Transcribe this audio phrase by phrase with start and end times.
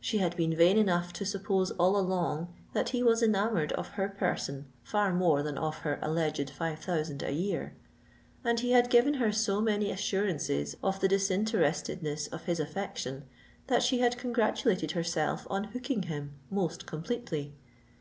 [0.00, 4.08] She had been vain enough to suppose all along that he was enamoured of her
[4.08, 7.74] person far more than of her alleged five thousand a year;
[8.44, 13.24] and he had given her so many assurances of the disinterestedness of his affection,
[13.66, 17.52] that she had congratulated herself on hooking him most completely.